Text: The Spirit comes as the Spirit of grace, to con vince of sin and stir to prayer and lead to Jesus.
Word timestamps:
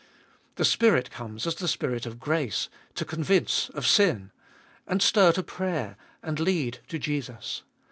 The 0.55 0.65
Spirit 0.65 1.11
comes 1.11 1.45
as 1.45 1.53
the 1.53 1.67
Spirit 1.67 2.07
of 2.07 2.19
grace, 2.19 2.69
to 2.95 3.05
con 3.05 3.23
vince 3.23 3.69
of 3.75 3.85
sin 3.85 4.31
and 4.87 4.99
stir 4.99 5.31
to 5.33 5.43
prayer 5.43 5.95
and 6.23 6.39
lead 6.39 6.79
to 6.87 6.97
Jesus. 6.97 7.61